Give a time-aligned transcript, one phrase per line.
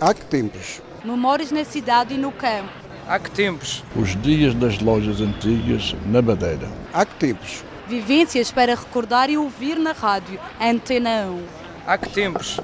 [0.00, 0.80] Há que tempos?
[1.04, 2.70] Memórias na cidade e no campo.
[3.06, 3.84] Há que tempos?
[3.94, 6.70] Os dias das lojas antigas na Madeira.
[6.90, 7.62] Há que tempos?
[7.86, 10.40] Vivências para recordar e ouvir na rádio.
[10.58, 11.44] Antena 1.
[11.86, 12.58] Há que tempos?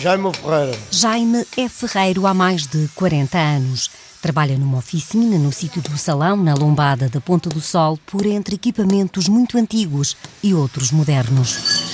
[0.00, 0.78] Jaime Ferreira.
[0.90, 3.90] Jaime é ferreiro há mais de 40 anos.
[4.22, 8.54] Trabalha numa oficina no sítio do Salão, na Lombada da Ponta do Sol, por entre
[8.54, 11.93] equipamentos muito antigos e outros modernos.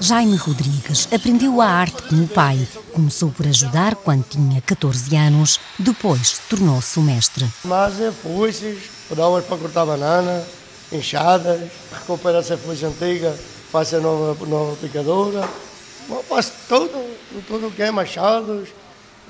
[0.00, 2.68] Jaime Rodrigues aprendeu a arte com o pai.
[2.92, 7.46] Começou por ajudar quando tinha 14 anos, depois tornou-se o mestre.
[7.64, 8.78] Mas é foices,
[9.08, 10.44] pedalmas para cortar banana,
[10.92, 11.60] enxadas,
[11.92, 13.34] recupera essa foice antiga,
[13.70, 15.48] faz a nova, nova picadora.
[16.08, 16.22] Bom,
[16.68, 17.16] tudo,
[17.48, 18.68] tudo o que é machados,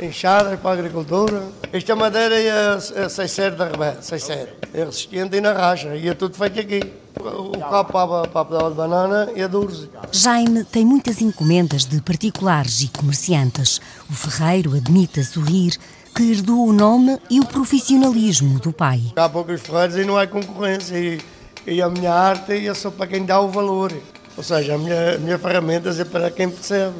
[0.01, 1.45] enxadas para a agricultura.
[1.73, 6.15] Esta madeira é, é 6 da rebelde, 6 É resistente e na racha, e é
[6.15, 7.06] tudo feito aqui.
[7.31, 9.89] O cabo para, para a pedala de banana é duro.
[10.13, 13.81] Jaime tem muitas encomendas de particulares e comerciantes.
[14.09, 15.77] O ferreiro admite a sorrir
[16.15, 19.03] que herdou o nome e o profissionalismo do pai.
[19.17, 20.97] Há poucos ferreiros e não há concorrência.
[20.97, 21.21] E,
[21.67, 23.93] e a minha arte é só para quem dá o valor.
[24.37, 26.97] Ou seja, a minha, a minha ferramenta é para quem percebe,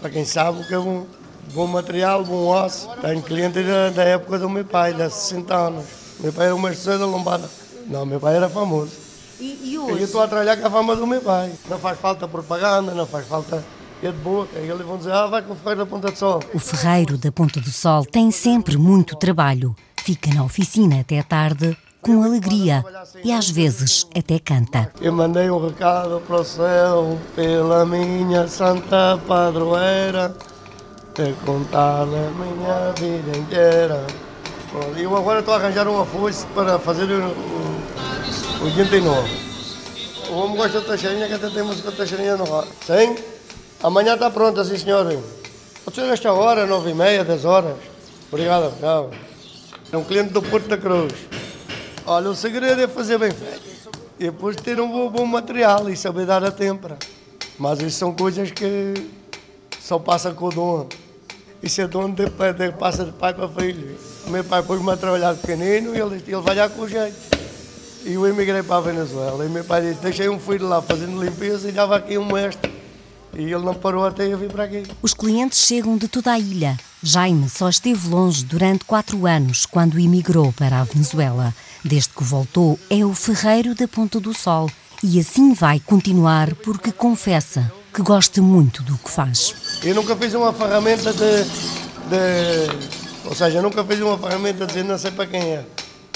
[0.00, 1.06] para quem sabe o que é bom.
[1.52, 2.88] Bom material, bom osso.
[3.00, 5.84] Tenho clientes da, da época do meu pai, de 60 anos.
[6.20, 7.50] Meu pai era mestre da lombada.
[7.88, 9.09] Não, meu pai era famoso.
[9.40, 10.04] E, e E eu hoje?
[10.04, 11.52] estou a trabalhar com a fama do meu pai.
[11.68, 13.64] Não faz falta propaganda, não faz falta
[14.02, 14.58] é de boca.
[14.58, 16.40] E eles vão dizer, ah, vai com o ferreiro da Ponta de Sol.
[16.54, 19.74] O ferreiro da Ponta do Sol tem sempre muito trabalho.
[20.02, 22.82] Fica na oficina até tarde, com alegria
[23.22, 24.90] e às vezes até canta.
[25.02, 30.34] Eu mandei um recado para o céu pela minha santa padroeira,
[31.14, 34.06] te contar a minha vida inteira.
[34.72, 37.59] Bom, Eu agora estou a arranjar uma foice para fazer o
[38.62, 39.28] 89.
[40.28, 42.70] O homem gosta de taxarinha, que até tem música de taxarinha no rádio.
[42.86, 43.16] Sim?
[43.82, 45.06] Amanhã está pronta, sim senhor.
[45.82, 47.76] Pode ser esta hora, nove e meia, dez horas.
[48.30, 49.10] Obrigado, tchau.
[49.90, 51.12] É um cliente do Porto da Cruz.
[52.04, 53.90] Olha, o segredo é fazer bem feito.
[54.18, 56.98] E depois ter um bom, bom material e saber dar a tempera.
[57.58, 58.94] Mas isso são coisas que
[59.80, 60.88] só passa com o dono.
[61.62, 63.96] Isso é dono de, de, passa de pai para filho.
[64.26, 67.29] O meu pai pôs-me a trabalhar pequenino e ele, ele vai lá com jeito.
[68.04, 69.44] E eu emigrei para a Venezuela.
[69.44, 72.70] E meu pai disse, deixei um filho lá fazendo limpeza e dava aqui um mestre.
[73.34, 74.82] E ele não parou até eu vir para aqui.
[75.02, 76.76] Os clientes chegam de toda a ilha.
[77.02, 81.54] Jaime só esteve longe durante quatro anos, quando emigrou para a Venezuela.
[81.84, 84.68] Desde que voltou, é o ferreiro da Ponta do Sol.
[85.02, 89.54] E assim vai continuar, porque confessa que gosta muito do que faz.
[89.82, 91.44] Eu nunca fiz uma ferramenta de,
[92.10, 92.88] de-
[93.24, 95.64] Ou seja, nunca fiz uma ferramenta de não sei para quem é.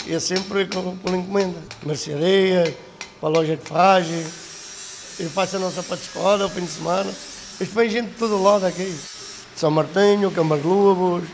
[0.08, 1.58] É sempre com- por encomenda.
[1.84, 2.76] Mercearia,
[3.20, 4.24] para a loja de ferragem.
[5.18, 7.10] Eu faço a nossa para a escola, ao fim de semana.
[7.60, 8.84] Isto vem gente de todo lado aqui.
[8.84, 10.32] De São Martinho,
[10.64, 11.24] Lobos.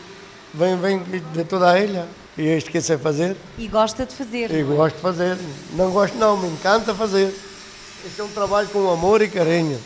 [0.53, 0.99] Vem, vem
[1.33, 2.07] de toda a ilha.
[2.37, 3.35] E é isto que sei fazer.
[3.57, 4.51] E gosta de fazer.
[4.51, 5.37] Eu gosto de fazer.
[5.73, 7.33] Não gosto não, me encanta fazer.
[8.05, 9.79] Este é um trabalho com amor e carinho.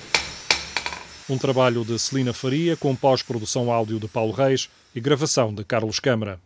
[1.29, 5.99] Um trabalho de Celina Faria com pós-produção áudio de Paulo Reis e gravação de Carlos
[5.99, 6.39] Câmara.